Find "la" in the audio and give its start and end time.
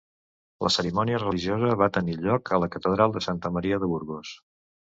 0.67-0.71, 2.65-2.71